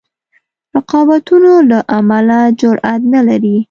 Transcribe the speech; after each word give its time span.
رقابتونو 0.75 1.51
له 1.69 1.79
امله 1.97 2.39
جرأت 2.59 3.01
نه 3.13 3.21
لري. 3.27 3.57